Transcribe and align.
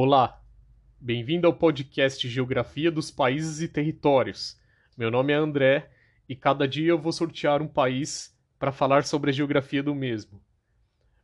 Olá, 0.00 0.40
bem-vindo 1.00 1.48
ao 1.48 1.52
podcast 1.52 2.28
Geografia 2.28 2.88
dos 2.88 3.10
Países 3.10 3.60
e 3.60 3.66
Territórios. 3.66 4.56
Meu 4.96 5.10
nome 5.10 5.32
é 5.32 5.36
André 5.36 5.90
e 6.28 6.36
cada 6.36 6.68
dia 6.68 6.90
eu 6.90 7.00
vou 7.00 7.10
sortear 7.10 7.60
um 7.60 7.66
país 7.66 8.32
para 8.60 8.70
falar 8.70 9.02
sobre 9.02 9.30
a 9.30 9.32
geografia 9.32 9.82
do 9.82 9.96
mesmo. 9.96 10.40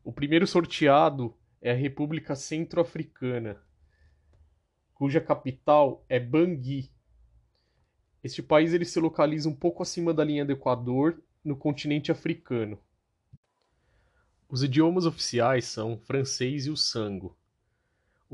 O 0.03 0.13
primeiro 0.13 0.45
sorteado 0.45 1.33
é 1.63 1.71
a 1.71 1.77
República 1.77 2.35
Centro-Africana, 2.35 3.63
cuja 4.93 5.21
capital 5.21 6.05
é 6.09 6.19
Bangui. 6.19 6.91
Este 8.25 8.43
país 8.43 8.75
ele 8.75 8.85
se 8.85 8.99
localiza 8.99 9.49
um 9.49 9.55
pouco 9.55 9.85
acima 9.85 10.13
da 10.13 10.25
linha 10.25 10.45
do 10.45 10.51
Equador, 10.51 11.23
no 11.45 11.55
continente 11.55 12.11
africano. 12.11 12.77
Os 14.49 14.65
idiomas 14.65 15.07
oficiais 15.07 15.65
são 15.65 15.93
o 15.93 15.97
francês 15.97 16.67
e 16.67 16.71
o 16.71 16.77
sango. 16.77 17.39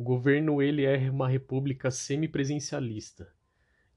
O 0.00 0.02
governo 0.02 0.62
ele 0.62 0.86
é 0.86 1.10
uma 1.10 1.28
república 1.28 1.90
semipresidencialista 1.90 3.30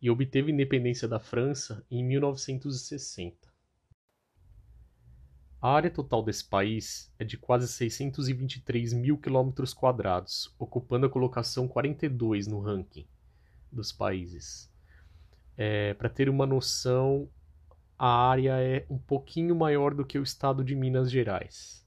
e 0.02 0.10
obteve 0.10 0.52
independência 0.52 1.08
da 1.08 1.18
França 1.18 1.82
em 1.90 2.04
1960. 2.04 3.38
A 5.62 5.70
área 5.70 5.90
total 5.90 6.22
desse 6.22 6.44
país 6.44 7.10
é 7.18 7.24
de 7.24 7.38
quase 7.38 7.70
623 7.70 8.92
mil 8.92 9.18
quilômetros 9.18 9.74
quadrados, 9.74 10.54
ocupando 10.60 11.06
a 11.06 11.10
colocação 11.10 11.70
42 11.70 12.48
no 12.48 12.60
ranking 12.60 13.08
dos 13.72 13.94
países. 13.94 14.70
É, 15.56 15.94
Para 15.94 16.10
ter 16.10 16.28
uma 16.28 16.46
noção, 16.46 17.30
a 17.98 18.30
área 18.30 18.62
é 18.62 18.86
um 18.90 18.98
pouquinho 18.98 19.56
maior 19.56 19.94
do 19.94 20.06
que 20.06 20.20
o 20.20 20.24
estado 20.24 20.66
de 20.66 20.76
Minas 20.76 21.10
Gerais. 21.10 21.83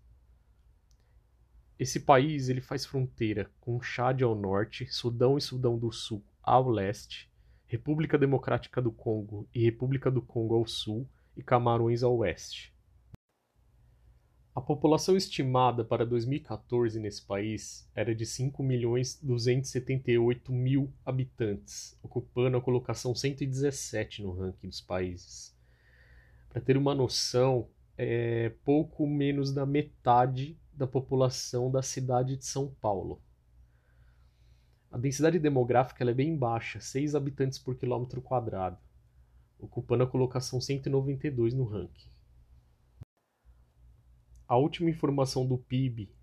Esse 1.79 2.01
país 2.01 2.49
ele 2.49 2.63
faz 2.63 2.87
fronteira 2.87 3.51
com 3.61 3.83
Chad 3.83 4.23
ao 4.23 4.35
norte, 4.35 4.87
Sudão 4.87 5.37
e 5.37 5.43
Sudão 5.43 5.79
do 5.79 5.93
Sul 5.93 6.25
ao 6.43 6.71
leste, 6.71 7.31
República 7.67 8.17
Democrática 8.17 8.81
do 8.81 8.91
Congo 8.91 9.47
e 9.55 9.63
República 9.63 10.11
do 10.11 10.23
Congo 10.23 10.55
ao 10.55 10.67
sul 10.67 11.07
e 11.37 11.43
Camarões 11.43 12.03
ao 12.03 12.17
oeste. 12.17 12.75
A 14.55 14.61
população 14.61 15.19
estimada 15.19 15.85
para 15.85 16.07
2014 16.07 16.99
nesse 16.99 17.21
país 17.21 17.87
era 17.95 18.15
de 18.15 18.25
5.278.000 18.25 20.91
habitantes, 21.05 21.99
ocupando 22.03 22.57
a 22.57 22.63
colocação 22.63 23.15
117 23.15 24.23
no 24.23 24.33
ranking 24.33 24.69
dos 24.69 24.81
países. 24.81 25.55
Para 26.49 26.63
ter 26.63 26.79
uma 26.79 26.95
noção, 26.95 27.69
é 27.99 28.51
pouco 28.65 29.07
menos 29.07 29.53
da 29.53 29.67
metade 29.67 30.59
da 30.77 30.87
população 30.87 31.71
da 31.71 31.83
cidade 31.83 32.37
de 32.37 32.45
São 32.45 32.69
Paulo. 32.81 33.21
A 34.91 34.99
densidade 34.99 35.39
demográfica 35.39 36.05
é 36.09 36.15
bem 36.15 36.37
baixa, 36.37 36.81
6 36.81 37.15
habitantes 37.15 37.59
por 37.59 37.77
quilômetro 37.77 38.21
quadrado, 38.21 38.77
ocupando 39.59 40.05
a 40.05 40.07
colocação 40.07 40.61
192 40.61 41.55
no 41.55 41.65
ranking. 41.65 42.11
A 44.47 44.57
última 44.57 44.91
informação 44.91 45.47
do 45.47 45.57
PIB 45.59 46.15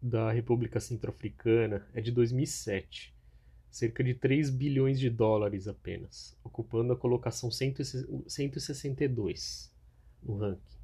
da 0.00 0.30
República 0.30 0.78
Centro-Africana 0.78 1.84
é 1.92 2.00
de 2.00 2.12
2007, 2.12 3.12
cerca 3.70 4.04
de 4.04 4.14
3 4.14 4.50
bilhões 4.50 5.00
de 5.00 5.10
dólares 5.10 5.66
apenas, 5.66 6.38
ocupando 6.44 6.92
a 6.92 6.96
colocação 6.96 7.50
162 7.50 9.74
no 10.22 10.36
ranking. 10.36 10.78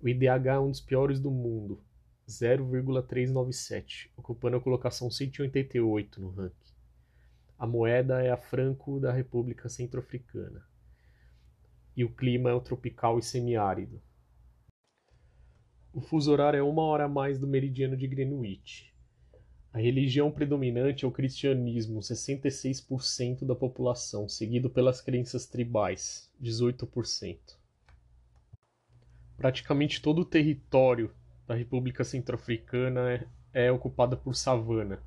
O 0.00 0.08
IDH 0.08 0.46
é 0.46 0.58
um 0.58 0.70
dos 0.70 0.80
piores 0.80 1.20
do 1.20 1.30
mundo, 1.30 1.82
0,397, 2.28 4.10
ocupando 4.16 4.58
a 4.58 4.60
colocação 4.60 5.10
188 5.10 6.20
no 6.20 6.28
ranking. 6.30 6.74
A 7.58 7.66
moeda 7.66 8.22
é 8.22 8.30
a 8.30 8.36
franco 8.36 9.00
da 9.00 9.10
República 9.10 9.68
Centro-Africana. 9.68 10.62
E 11.96 12.04
o 12.04 12.14
clima 12.14 12.50
é 12.50 12.54
o 12.54 12.60
tropical 12.60 13.18
e 13.18 13.22
semiárido. 13.22 14.00
O 15.92 16.00
fuso 16.00 16.30
horário 16.30 16.58
é 16.58 16.62
uma 16.62 16.82
hora 16.82 17.06
a 17.06 17.08
mais 17.08 17.38
do 17.38 17.46
meridiano 17.46 17.96
de 17.96 18.06
Greenwich. 18.06 18.94
A 19.72 19.78
religião 19.78 20.30
predominante 20.30 21.04
é 21.04 21.08
o 21.08 21.12
cristianismo, 21.12 22.00
66% 22.00 23.44
da 23.44 23.54
população, 23.54 24.28
seguido 24.28 24.68
pelas 24.70 25.00
crenças 25.00 25.46
tribais, 25.46 26.30
18%. 26.40 27.56
Praticamente 29.36 30.02
todo 30.02 30.20
o 30.20 30.24
território 30.24 31.10
da 31.48 31.54
República 31.54 32.04
Centro-Africana 32.04 33.10
é, 33.10 33.26
é 33.54 33.72
ocupada 33.72 34.14
por 34.14 34.36
savana. 34.36 35.02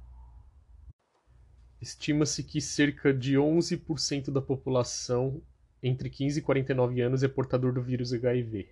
Estima-se 1.80 2.44
que 2.44 2.60
cerca 2.60 3.14
de 3.14 3.36
11% 3.36 4.32
da 4.32 4.42
população 4.42 5.40
entre 5.84 6.10
15 6.10 6.40
e 6.40 6.42
49 6.42 7.00
anos 7.00 7.22
é 7.22 7.28
portador 7.28 7.72
do 7.72 7.82
vírus 7.82 8.12
HIV. 8.12 8.70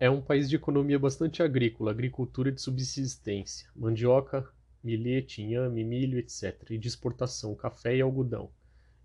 É 0.00 0.08
um 0.08 0.22
país 0.22 0.48
de 0.48 0.56
economia 0.56 0.98
bastante 0.98 1.42
agrícola, 1.42 1.90
agricultura 1.90 2.50
de 2.50 2.60
subsistência, 2.60 3.68
mandioca, 3.76 4.48
milete, 4.82 5.42
inhame, 5.42 5.84
milho, 5.84 6.18
etc., 6.18 6.70
e 6.70 6.78
de 6.78 6.88
exportação, 6.88 7.54
café 7.54 7.96
e 7.96 8.00
algodão, 8.00 8.50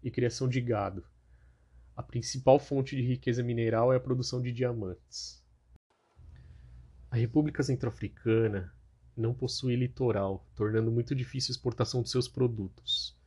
e 0.01 0.09
criação 0.09 0.47
de 0.47 0.61
gado. 0.61 1.03
A 1.95 2.03
principal 2.03 2.59
fonte 2.59 2.95
de 2.95 3.01
riqueza 3.01 3.43
mineral 3.43 3.91
é 3.91 3.97
a 3.97 4.01
produção 4.01 4.41
de 4.41 4.51
diamantes. 4.53 5.40
A 7.11 7.17
República 7.17 7.61
Centro-Africana 7.61 8.73
não 9.17 9.33
possui 9.33 9.75
litoral, 9.75 10.47
tornando 10.55 10.89
muito 10.89 11.13
difícil 11.13 11.51
a 11.51 11.55
exportação 11.55 12.01
de 12.01 12.09
seus 12.09 12.25
produtos. 12.25 13.19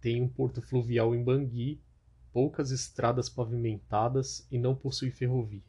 Tem 0.00 0.20
um 0.20 0.28
porto 0.28 0.60
fluvial 0.60 1.14
em 1.14 1.22
Bangui, 1.22 1.80
poucas 2.32 2.72
estradas 2.72 3.28
pavimentadas 3.28 4.44
e 4.50 4.58
não 4.58 4.74
possui 4.74 5.12
ferrovia. 5.12 5.62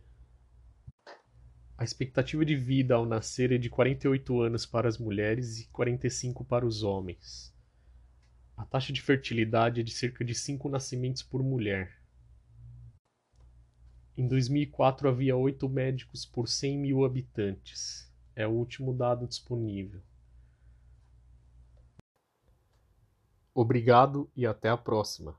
A 1.78 1.84
expectativa 1.84 2.44
de 2.44 2.56
vida 2.56 2.96
ao 2.96 3.06
nascer 3.06 3.52
é 3.52 3.60
de 3.60 3.70
48 3.70 4.42
anos 4.42 4.66
para 4.66 4.90
as 4.90 4.98
mulheres 4.98 5.60
e 5.60 5.68
45 5.68 6.44
para 6.44 6.66
os 6.66 6.82
homens. 6.82 7.54
A 8.58 8.66
taxa 8.66 8.92
de 8.92 9.04
fertilidade 9.04 9.80
é 9.80 9.84
de 9.84 9.92
cerca 9.92 10.26
de 10.26 10.34
5 10.34 10.68
nascimentos 10.70 11.22
por 11.22 11.44
mulher. 11.44 12.02
Em 14.18 14.28
2004 14.28 15.10
havia 15.10 15.36
oito 15.36 15.68
médicos 15.68 16.26
por 16.26 16.48
100 16.48 16.78
mil 16.78 17.04
habitantes. 17.04 18.10
É 18.34 18.48
o 18.48 18.52
último 18.52 18.94
dado 18.94 19.28
disponível. 19.28 20.02
Obrigado 23.54 24.30
e 24.36 24.46
até 24.46 24.70
a 24.70 24.78
próxima. 24.78 25.38